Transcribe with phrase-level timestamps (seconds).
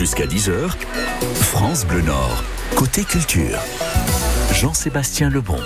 [0.00, 0.70] Jusqu'à 10h,
[1.42, 2.42] France Bleu Nord,
[2.74, 3.58] côté culture.
[4.54, 5.58] Jean-Sébastien Lebon.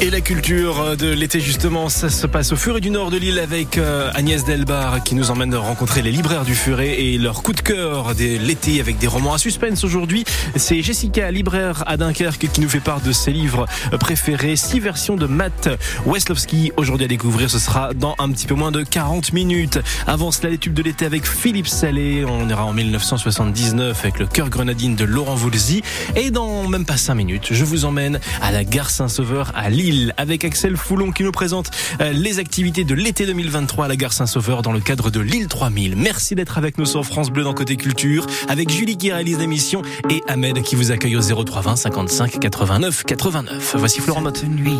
[0.00, 3.38] Et la culture de l'été justement, ça se passe au Furet du Nord de l'île
[3.38, 7.52] avec euh, Agnès Delbar qui nous emmène rencontrer les libraires du Furet et leur coup
[7.52, 10.24] de cœur de l'été avec des romans à suspense aujourd'hui.
[10.56, 13.66] C'est Jessica, libraire à Dunkerque, qui nous fait part de ses livres
[14.00, 14.56] préférés.
[14.56, 15.68] Six versions de Matt
[16.06, 17.48] Weslowski aujourd'hui à découvrir.
[17.48, 19.78] Ce sera dans un petit peu moins de 40 minutes.
[20.06, 22.24] Avant cela, les de l'été avec Philippe Salé.
[22.26, 25.82] On ira en 1979 avec le cœur grenadine de Laurent Voulzy.
[26.16, 29.83] Et dans même pas 5 minutes, je vous emmène à la gare Saint-Sauveur à Lille
[30.16, 31.70] avec Axel Foulon qui nous présente
[32.00, 35.46] euh, les activités de l'été 2023 à la gare Saint-Sauveur dans le cadre de l'île
[35.46, 35.94] 3000.
[35.96, 39.82] Merci d'être avec nous sur France Bleu dans Côté Culture avec Julie qui réalise l'émission
[40.08, 43.74] et Ahmed qui vous accueille au 0320 55 89 89.
[43.76, 44.42] Voici Florent Mott.
[44.44, 44.72] nuit,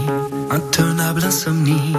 [0.50, 1.92] intenable insomnie,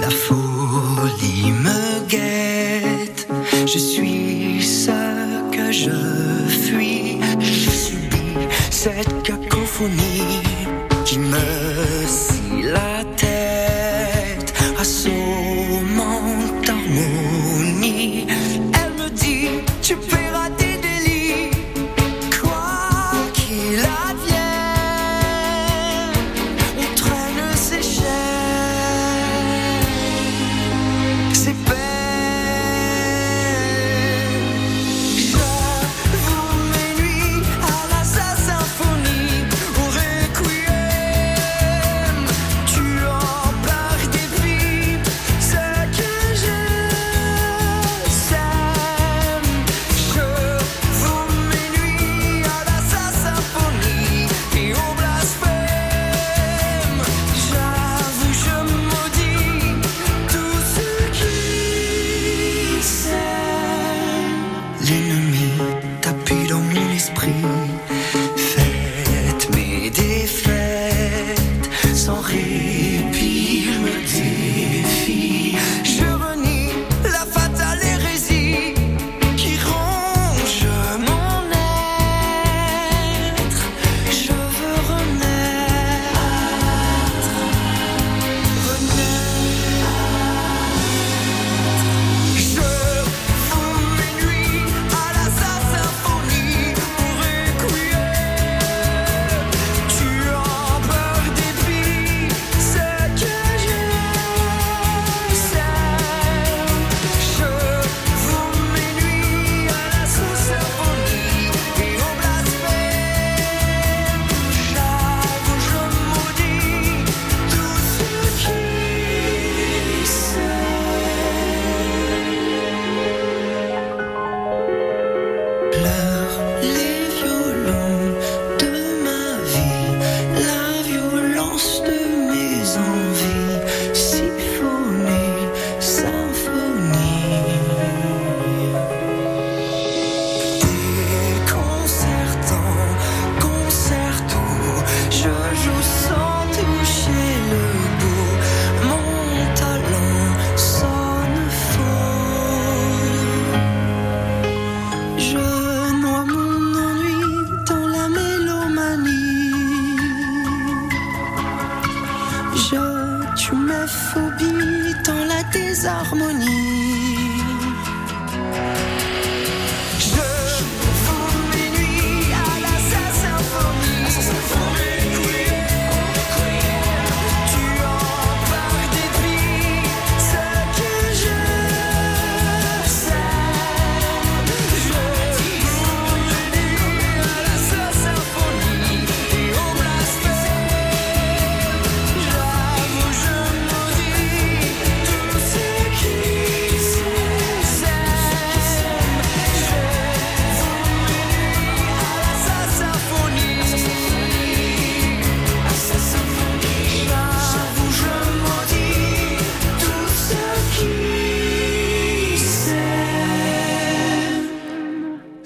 [0.00, 3.28] la folie me guette.
[3.66, 4.90] Je suis ce
[5.54, 5.90] que je
[6.48, 10.43] fuis, je subis cette cacophonie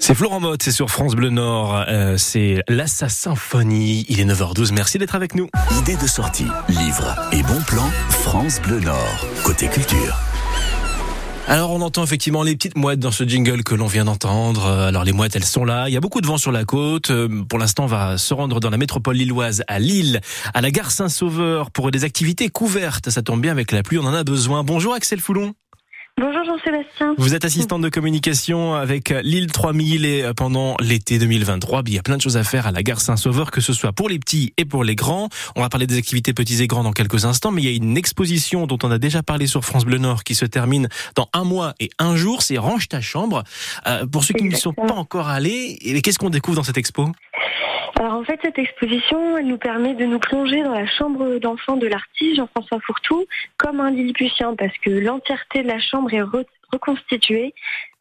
[0.09, 1.85] C'est Florent Mott, c'est sur France Bleu Nord.
[1.87, 4.07] Euh, c'est l'Assa Symphonie.
[4.09, 4.73] Il est 9h12.
[4.73, 5.49] Merci d'être avec nous.
[5.77, 10.19] Idée de sortie, livre et bon plan, France Bleu Nord, côté culture.
[11.47, 14.65] Alors on entend effectivement les petites mouettes dans ce jingle que l'on vient d'entendre.
[14.65, 15.87] Euh, Alors les mouettes, elles sont là.
[15.89, 17.11] Il y a beaucoup de vent sur la côte.
[17.11, 20.21] Euh, Pour l'instant, on va se rendre dans la métropole lilloise, à Lille,
[20.55, 23.11] à la gare Saint-Sauveur, pour des activités couvertes.
[23.11, 24.63] Ça tombe bien avec la pluie, on en a besoin.
[24.63, 25.53] Bonjour Axel Foulon.
[26.19, 27.15] Bonjour Jean-Sébastien.
[27.17, 32.01] Vous êtes assistante de communication avec l'île 3000 et pendant l'été 2023, il y a
[32.01, 34.53] plein de choses à faire à la gare Saint-Sauveur, que ce soit pour les petits
[34.57, 35.29] et pour les grands.
[35.55, 37.77] On va parler des activités petits et grands dans quelques instants, mais il y a
[37.77, 41.29] une exposition dont on a déjà parlé sur France Bleu Nord qui se termine dans
[41.31, 42.41] un mois et un jour.
[42.41, 43.45] C'est Range ta chambre.
[43.87, 47.13] Euh, pour ceux qui ne sont pas encore allés, qu'est-ce qu'on découvre dans cette expo?
[47.97, 51.77] Alors en fait, cette exposition, elle nous permet de nous plonger dans la chambre d'enfant
[51.77, 53.25] de l'artiste Jean-François Fourtou
[53.57, 56.21] comme un Lilliputien, parce que l'entièreté de la chambre est
[56.71, 57.53] reconstituée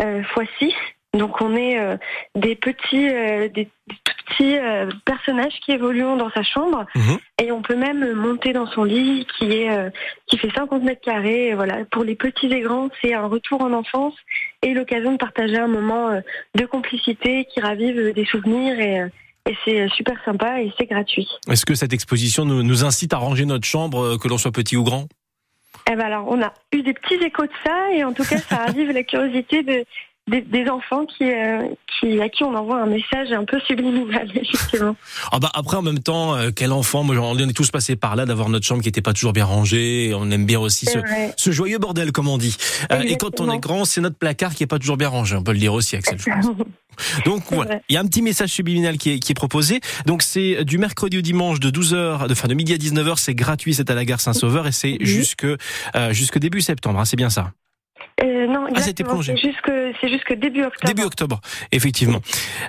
[0.03, 0.73] euh, fois 6.
[1.15, 1.97] Donc on est euh,
[2.35, 3.69] des petits, euh, des,
[4.27, 7.19] petits euh, personnages qui évoluent dans sa chambre, mhm.
[7.43, 9.93] et on peut même monter dans son lit qui est
[10.27, 11.55] qui fait 50 mètres carrés.
[11.55, 14.15] voilà, pour les petits et grands, c'est un retour en enfance
[14.63, 16.21] et l'occasion de partager un moment
[16.55, 19.01] de complicité qui ravive des souvenirs et
[19.49, 21.29] et c'est super sympa et c'est gratuit.
[21.51, 24.53] Est-ce que cette exposition nous, nous, incite à ranger notre chambre, euh, que l'on soit
[24.53, 25.09] petit ou grand?
[25.91, 28.39] Eh ben alors, on a eu des petits échos de ça et en tout cas,
[28.39, 29.85] ça ravive la curiosité de,
[30.29, 34.97] des, enfants qui, euh, qui, à qui on envoie un message un peu subliminal, effectivement.
[35.33, 37.03] ah bah après, en même temps, euh, quel enfant?
[37.03, 39.45] Moi, on est tous passés par là d'avoir notre chambre qui n'était pas toujours bien
[39.45, 40.13] rangée.
[40.15, 40.99] On aime bien aussi ce,
[41.37, 42.57] ce, joyeux bordel, comme on dit.
[43.05, 45.37] et quand on est grand, c'est notre placard qui est pas toujours bien rangé.
[45.37, 46.19] On peut le dire aussi, Axel.
[47.25, 49.81] Donc voilà, il y a un petit message subliminal qui est, qui est proposé.
[50.07, 53.35] Donc c'est du mercredi au dimanche de 12h, de fin de midi à 19h, c'est
[53.35, 57.17] gratuit, c'est à la gare Saint-Sauveur et c'est jusque euh, jusque début septembre, hein, c'est
[57.17, 57.53] bien ça?
[58.23, 59.35] Euh, non, ah, c'était prolongé.
[60.01, 60.87] C'est jusque début octobre.
[60.87, 61.41] Début octobre,
[61.71, 62.21] effectivement.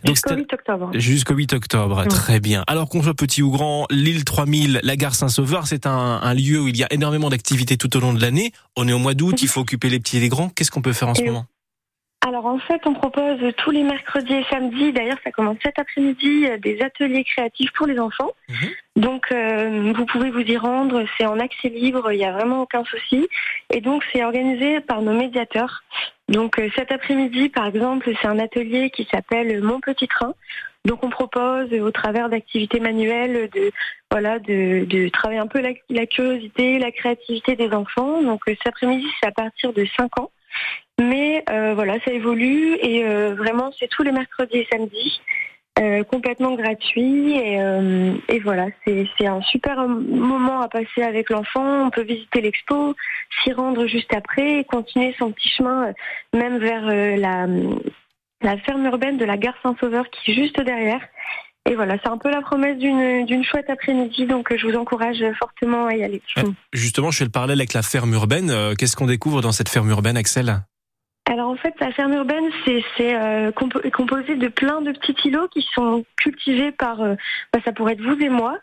[0.05, 0.91] Jusqu'au 8 octobre.
[0.93, 2.63] Jusqu'au 8 octobre, très bien.
[2.67, 6.61] Alors qu'on soit petit ou grand, l'île 3000, la gare Saint-Sauveur, c'est un, un, lieu
[6.61, 8.51] où il y a énormément d'activités tout au long de l'année.
[8.77, 10.49] On est au mois d'août, il faut occuper les petits et les grands.
[10.49, 11.45] Qu'est-ce qu'on peut faire en ce moment?
[12.27, 16.47] Alors en fait, on propose tous les mercredis et samedis, d'ailleurs ça commence cet après-midi,
[16.47, 18.31] euh, des ateliers créatifs pour les enfants.
[18.49, 18.69] Mhm.
[18.97, 22.61] Donc euh, vous pouvez vous y rendre, c'est en accès libre, il n'y a vraiment
[22.61, 23.29] aucun souci.
[23.73, 25.83] Et donc c'est organisé par nos médiateurs.
[26.29, 30.35] Donc euh, cet après-midi, par exemple, c'est un atelier qui s'appelle Mon Petit Train.
[30.85, 33.71] Donc on propose au travers d'activités manuelles de
[34.11, 38.21] voilà de, travailler un peu la, curiosité, la créativité des enfants.
[38.21, 40.31] Donc cet après-midi, c'est à partir de 5 ans.
[40.99, 45.21] Mais euh, voilà, ça évolue et euh, vraiment, c'est tous les mercredis et samedis.
[45.79, 47.57] Euh, complètement gratuit et,
[48.27, 52.95] et voilà c'est un super moment à passer avec l'enfant on peut visiter l'expo
[53.41, 55.93] s'y rendre juste après et continuer son petit chemin
[56.33, 57.47] même vers la,
[58.41, 61.01] la ferme urbaine de la gare Saint-Sauveur qui est juste derrière
[61.69, 65.85] et voilà, c'est un peu la promesse d'une chouette après-midi, donc je vous encourage fortement
[65.85, 66.19] à y aller.
[66.73, 68.51] Justement, je fais le parallèle avec la ferme urbaine.
[68.75, 70.63] Qu'est-ce qu'on découvre dans cette ferme urbaine, Axel?
[71.29, 75.63] Alors en fait, la ferme urbaine, c'est euh, composé de plein de petits îlots qui
[75.75, 77.13] sont cultivés par, euh,
[77.53, 78.57] bah, ça pourrait être vous et moi.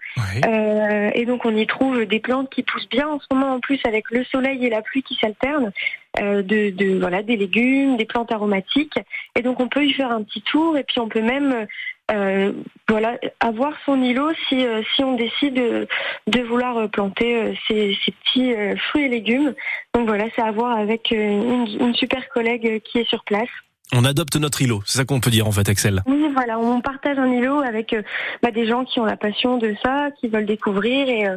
[0.44, 3.60] Euh, et donc on y trouve des plantes qui poussent bien en ce moment en
[3.60, 5.70] plus avec le soleil et la pluie qui s'alternent.
[6.18, 8.98] Euh, de, de, voilà des légumes, des plantes aromatiques.
[9.36, 11.66] Et donc on peut y faire un petit tour et puis on peut même
[12.10, 12.52] euh,
[12.88, 18.54] voilà, avoir son îlot si, euh, si on décide de, vouloir planter ces, ces, petits
[18.88, 19.54] fruits et légumes.
[19.94, 23.48] Donc voilà, c'est à voir avec une, une, super collègue qui est sur place.
[23.92, 26.02] On adopte notre îlot, c'est ça qu'on peut dire en fait, Axel.
[26.06, 27.94] Oui, voilà, on partage un îlot avec
[28.42, 31.28] bah, des gens qui ont la passion de ça, qui veulent découvrir et,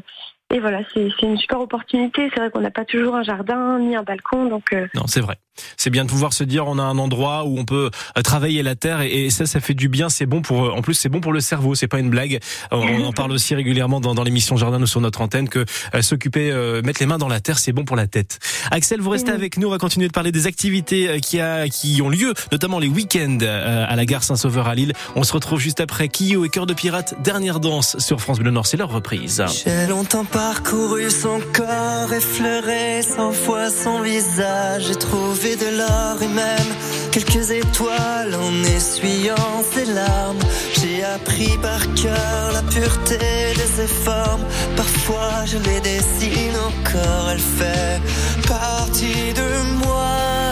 [0.51, 2.29] et voilà, c'est une super opportunité.
[2.33, 4.73] C'est vrai qu'on n'a pas toujours un jardin ni un balcon, donc.
[4.73, 5.35] Euh, non, c'est vrai.
[5.77, 8.63] C'est bien de pouvoir se dire on a un endroit où on peut euh, travailler
[8.63, 10.09] la terre et, ça, ça fait du bien.
[10.09, 10.73] C'est bon pour.
[10.73, 11.75] En plus, c'est bon pour le cerveau.
[11.75, 12.39] C'est pas une blague.
[12.71, 16.01] On, en parle aussi régulièrement dans, dans l'émission Jardin ou sur notre antenne que euh,
[16.01, 16.51] s'occuper,
[16.83, 18.39] mettre les mains dans la terre, c'est bon pour la tête.
[18.71, 19.67] Axel, vous restez avec nous.
[19.67, 23.39] On va continuer de parler des activités qui a qui ont lieu, notamment les week-ends
[23.41, 24.93] à la gare Saint-Sauveur à Lille.
[25.15, 27.15] On se retrouve juste après Kyo et Cœur de Pirate.
[27.23, 28.65] Dernière danse sur France Bleu Nord.
[28.65, 29.43] C'est leur reprise.
[29.63, 34.85] J'ai longtemps parcouru son corps, effleuré cent fois son visage.
[34.87, 36.71] J'ai trouvé de l'or et même
[37.11, 40.39] quelques étoiles en essuyant ses larmes.
[40.79, 43.17] J'ai appris par cœur la pureté
[43.55, 44.45] de ses formes.
[44.75, 47.99] Parfois je les dessine encore, elle fait
[48.47, 49.49] partie de
[49.83, 50.51] moi.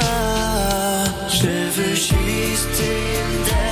[1.29, 3.66] Je veux juste une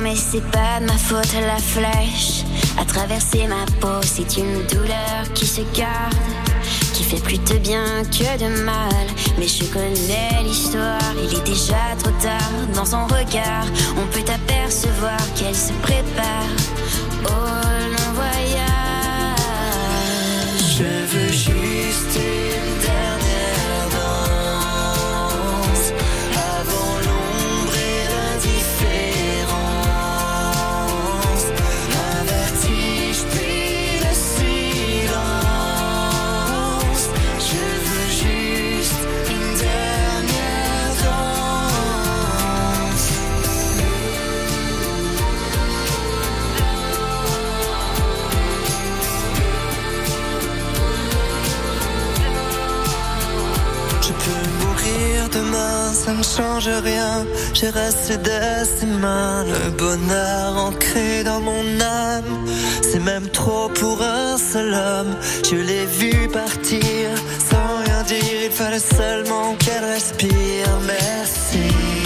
[0.00, 2.44] mais c'est pas de ma faute la flèche.
[2.78, 6.14] À traverser ma peau, c'est une douleur qui se garde.
[6.92, 9.06] qui fait plus de bien que de mal.
[9.38, 12.52] Mais je connais l'histoire, il est déjà trop tard.
[12.74, 14.69] Dans son regard, on peut apercevoir
[54.10, 57.24] Je peux mourir demain, ça ne change rien.
[57.54, 62.44] J'ai resté de ses mains, le bonheur ancré dans mon âme.
[62.82, 65.14] C'est même trop pour un seul homme.
[65.48, 67.08] Je l'ai vu partir
[67.50, 70.66] sans rien dire, il fallait seulement qu'elle respire.
[70.86, 71.99] Merci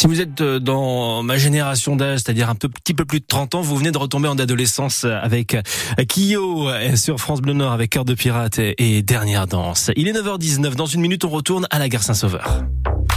[0.00, 3.56] Si vous êtes euh, dans ma génération d'âge, c'est-à-dire un petit peu plus de 30
[3.56, 5.60] ans, vous venez de retomber en adolescence avec euh,
[6.08, 9.90] Kyo euh, sur France Bleu Nord avec Cœur de Pirate et, et Dernière Danse.
[9.96, 10.74] Il est 9h19.
[10.74, 12.62] Dans une minute, on retourne à la gare Saint-Sauveur.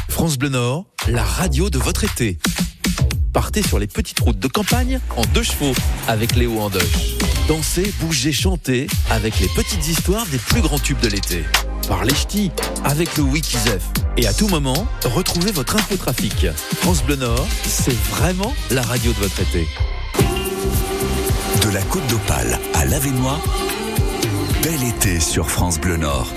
[0.09, 2.37] France Bleu Nord, la radio de votre été.
[3.31, 5.73] Partez sur les petites routes de campagne en deux chevaux
[6.09, 7.15] avec Léo Andoche.
[7.47, 11.45] Dansez, bougez, chantez avec les petites histoires des plus grands tubes de l'été.
[11.87, 12.51] Parlez ch'ti
[12.83, 13.83] avec le Wikizef.
[14.17, 16.47] Et à tout moment, retrouvez votre infotrafic.
[16.77, 19.67] France Bleu Nord, c'est vraiment la radio de votre été.
[21.61, 23.39] De la Côte d'Opale à l'Avenois,
[24.63, 26.33] bel été sur France Bleu Nord.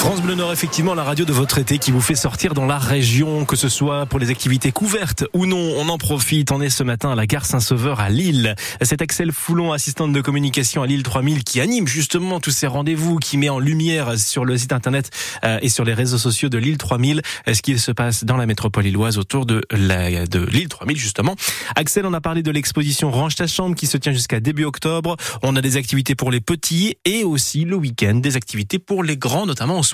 [0.00, 2.78] France Bleu Nord, effectivement, la radio de votre été qui vous fait sortir dans la
[2.78, 5.74] région, que ce soit pour les activités couvertes ou non.
[5.76, 6.52] On en profite.
[6.52, 8.54] On est ce matin à la gare Saint-Sauveur à Lille.
[8.80, 13.18] C'est Axel Foulon, assistante de communication à Lille 3000, qui anime justement tous ces rendez-vous,
[13.18, 15.10] qui met en lumière sur le site internet
[15.44, 18.38] euh, et sur les réseaux sociaux de Lille 3000 euh, ce qui se passe dans
[18.38, 21.36] la métropole lilloise autour de la, Lille 3000 justement.
[21.76, 25.18] Axel, on a parlé de l'exposition Range ta chambre qui se tient jusqu'à début octobre.
[25.42, 29.18] On a des activités pour les petits et aussi le week-end des activités pour les
[29.18, 29.89] grands, notamment en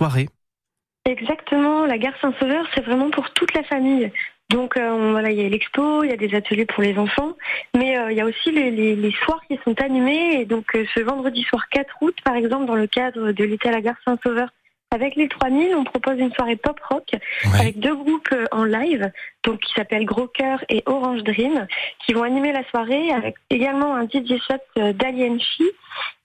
[1.04, 4.10] Exactement, la gare Saint-Sauveur, c'est vraiment pour toute la famille.
[4.50, 7.36] Donc euh, voilà, il y a l'expo, il y a des ateliers pour les enfants,
[7.76, 10.40] mais euh, il y a aussi les soirs qui sont animés.
[10.40, 13.68] Et donc euh, ce vendredi soir 4 août, par exemple, dans le cadre de l'été
[13.68, 14.50] à la gare Saint-Sauveur,
[14.96, 17.14] avec les 3000, on propose une soirée pop rock
[17.60, 19.10] avec deux groupes euh, en live,
[19.44, 21.66] donc qui s'appellent Gros Cœur et Orange Dream,
[22.04, 25.64] qui vont animer la soirée avec également un DJ set euh, d'Alien Chi.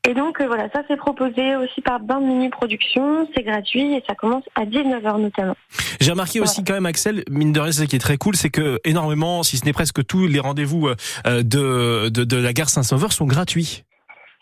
[0.08, 4.04] Et donc euh, voilà, ça c'est proposé aussi par Band Mini Productions, c'est gratuit et
[4.08, 5.58] ça commence à 19h notamment.
[6.00, 8.50] J'ai remarqué aussi quand même Axel, mine de rien, ça qui est très cool, c'est
[8.50, 10.90] que énormément, si ce n'est presque tous les rendez-vous
[11.26, 13.84] de, de, de la gare Saint-Sauveur sont gratuits.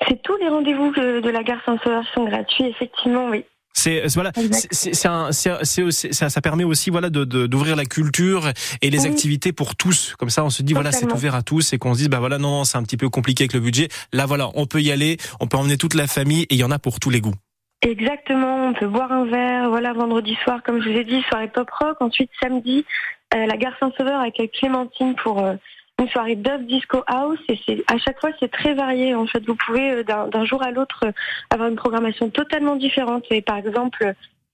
[0.07, 3.43] C'est tous les rendez-vous de, de la gare Saint-Sauveur sont gratuits, effectivement, oui.
[3.79, 4.31] C'est voilà,
[4.62, 8.50] c'est- ça, permet aussi voilà d'ouvrir la culture
[8.81, 9.07] et les Oui.
[9.07, 10.15] activités pour tous.
[10.19, 12.19] Comme ça, on se dit voilà, c'est ouvert à tous et qu'on se dise bah
[12.19, 13.88] voilà non, non c'est un petit peu compliqué avec le budget.
[14.12, 16.63] Là voilà, on peut y aller, on peut emmener toute la famille et il y
[16.63, 17.36] en a pour tous les goûts.
[17.81, 21.48] Exactement, on peut boire un verre, voilà, vendredi soir, comme je vous ai dit, soirée
[21.48, 21.95] pop rock.
[22.01, 22.86] Ensuite, samedi,
[23.33, 25.53] euh, la gare Saint-Sauveur avec Clémentine pour euh,
[26.00, 27.39] une soirée dub disco house.
[27.50, 29.13] Et c'est à chaque fois, c'est très varié.
[29.15, 31.12] En fait, vous pouvez euh, d'un jour à l'autre euh,
[31.51, 33.25] avoir une programmation totalement différente.
[33.32, 34.13] Et par exemple, euh,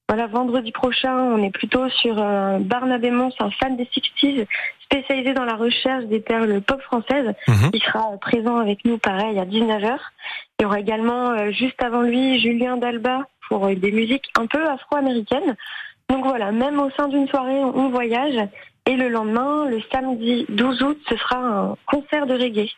[0.10, 4.46] voilà, vendredi prochain, on est plutôt sur euh, Barnabé Mons, un fan des 60s,
[4.84, 7.72] spécialisé dans la recherche des perles pop françaises, Mhm.
[7.72, 9.98] qui sera présent avec nous, pareil, à 19h.
[10.60, 14.46] Il y aura également, euh, juste avant lui, Julien Dalba pour euh, des musiques un
[14.46, 15.56] peu afro-américaines.
[16.10, 18.48] Donc voilà, même au sein d'une soirée, on voyage.
[18.88, 22.70] Et le lendemain, le samedi 12 août, ce sera un concert de reggae.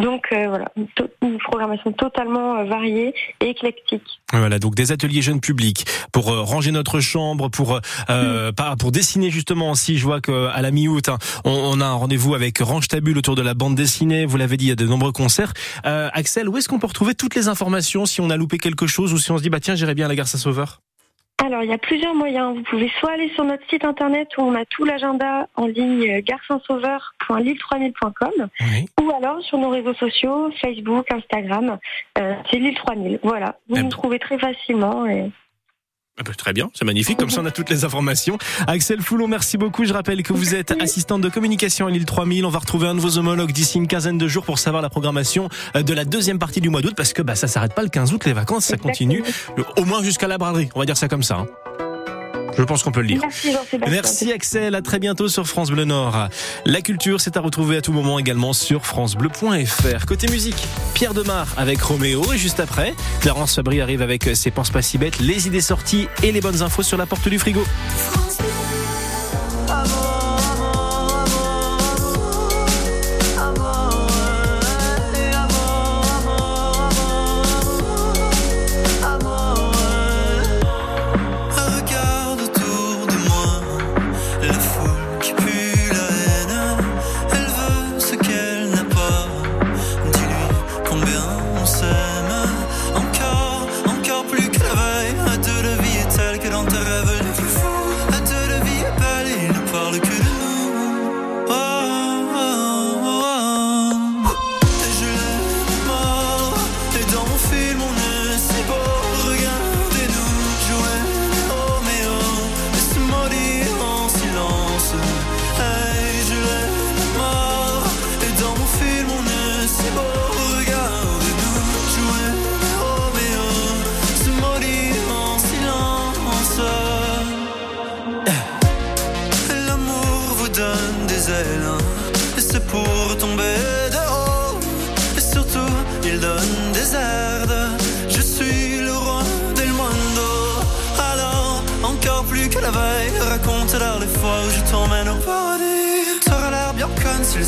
[0.00, 4.02] Donc euh, voilà, une, programmation totalement euh, variée et éclectique.
[4.32, 8.92] Voilà, donc des ateliers jeunes publics pour euh, ranger notre chambre, pour euh, pas pour
[8.92, 9.74] dessiner justement.
[9.74, 12.86] Si je vois que à la mi-août, hein, on, on a un rendez-vous avec Range
[12.86, 14.26] Tabule autour de la bande dessinée.
[14.26, 15.54] Vous l'avez dit, il y a de nombreux concerts.
[15.86, 18.86] Euh, Axel, où est-ce qu'on peut retrouver toutes les informations si on a loupé quelque
[18.86, 20.82] chose ou si on se dit bah tiens, j'irai bien à la gare Saint-Sauveur?
[21.44, 22.56] Alors, il y a plusieurs moyens.
[22.56, 26.10] Vous pouvez soit aller sur notre site internet où on a tout l'agenda en ligne
[26.10, 28.86] euh, garesaintsauveur.lille3000.com Oui.
[29.02, 31.78] ou alors sur nos réseaux sociaux, Facebook, Instagram,
[32.18, 33.20] euh, c'est Lille 3000.
[33.22, 33.88] Voilà, vous Eh nous ben.
[33.90, 35.06] trouvez très facilement.
[35.06, 35.30] Et...
[36.18, 37.18] Ah bah, très bien, c'est magnifique.
[37.18, 38.38] Comme ça, on a toutes les informations.
[38.66, 39.84] Axel Foulon, merci beaucoup.
[39.84, 42.46] Je rappelle que vous êtes assistante de communication à l'île 3000.
[42.46, 44.88] On va retrouver un de vos homologues d'ici une quinzaine de jours pour savoir la
[44.88, 47.82] programmation euh, de la deuxième partie du mois d'août parce que bah, ça s'arrête pas
[47.82, 49.22] le 15 août, les vacances, ça continue
[49.76, 50.70] au moins jusqu'à la braderie.
[50.74, 51.36] On va dire ça comme ça.
[51.36, 51.46] hein.
[52.58, 53.20] Je pense qu'on peut le dire.
[53.22, 53.90] Merci Jean-Sébastien.
[53.90, 56.28] Merci Axel, à très bientôt sur France Bleu Nord.
[56.64, 60.06] La culture, c'est à retrouver à tout moment également sur francebleu.fr.
[60.06, 64.70] Côté musique, Pierre Demar avec Roméo et juste après, Clarence Fabry arrive avec ses penses
[64.70, 67.64] pas si bêtes, les idées sorties et les bonnes infos sur la porte du frigo.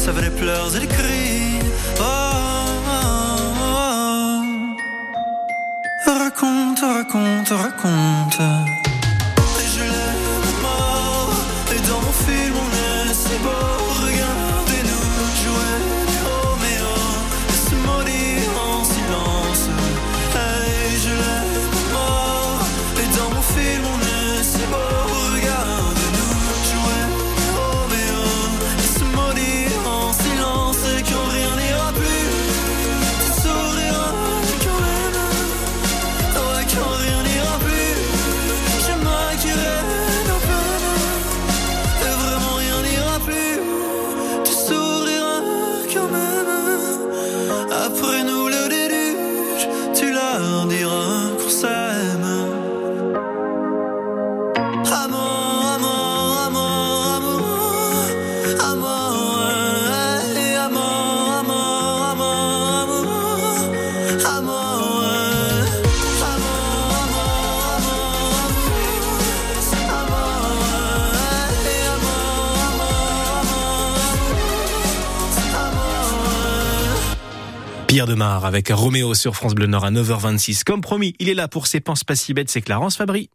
[0.09, 1.59] S'il savait les pleurs et les cris
[2.01, 3.03] Oh, oh,
[3.61, 3.83] oh,
[6.07, 6.11] oh.
[6.19, 8.58] Raconte, raconte, raconte
[50.39, 52.18] Tu leur diras
[77.99, 80.63] Pierre Demar avec Roméo sur France Bleu Nord à 9h26.
[80.63, 83.29] Comme promis, il est là pour ses penses pas si bêtes, c'est Clarence Fabry.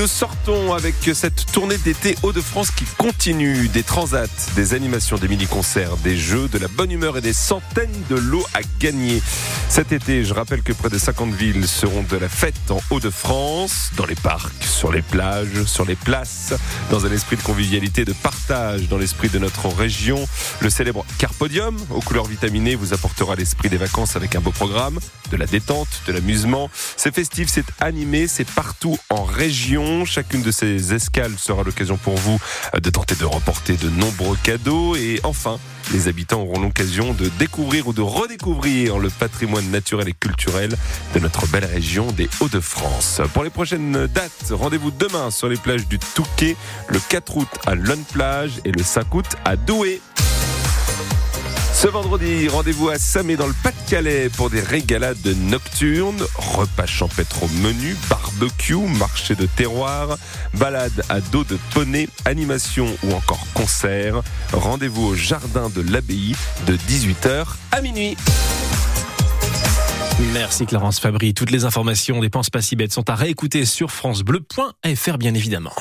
[0.00, 3.68] Nous sortons avec cette tournée d'été Hauts-de-France qui continue.
[3.68, 4.24] Des transats,
[4.56, 8.46] des animations, des mini-concerts, des jeux, de la bonne humeur et des centaines de lots
[8.54, 9.20] à gagner.
[9.68, 13.90] Cet été, je rappelle que près de 50 villes seront de la fête en Hauts-de-France,
[13.98, 16.54] dans les parcs, sur les plages, sur les places,
[16.90, 20.26] dans un esprit de convivialité, de partage, dans l'esprit de notre région.
[20.60, 24.98] Le célèbre Carpodium, aux couleurs vitaminées, vous apportera l'esprit des vacances avec un beau programme,
[25.30, 26.70] de la détente, de l'amusement.
[26.96, 29.89] C'est festif, c'est animé, c'est partout en région.
[30.04, 32.38] Chacune de ces escales sera l'occasion pour vous
[32.74, 34.96] de tenter de remporter de nombreux cadeaux.
[34.96, 35.58] Et enfin,
[35.92, 40.76] les habitants auront l'occasion de découvrir ou de redécouvrir le patrimoine naturel et culturel
[41.14, 43.20] de notre belle région des Hauts-de-France.
[43.34, 46.56] Pour les prochaines dates, rendez-vous demain sur les plages du Touquet,
[46.88, 50.00] le 4 août à Lone Plage et le 5 août à Douai.
[51.72, 57.48] Ce vendredi, rendez-vous à Samé dans le Pas-de-Calais pour des régalades nocturnes, repas champêtre au
[57.48, 60.18] menu, barbecue, marché de terroir,
[60.54, 64.22] balade à dos de poney, animation ou encore concert.
[64.52, 66.34] Rendez-vous au jardin de l'abbaye
[66.66, 68.16] de 18h à minuit.
[70.34, 71.32] Merci Clarence Fabry.
[71.32, 75.72] Toutes les informations des Penses pas si bêtes sont à réécouter sur francebleu.fr bien évidemment.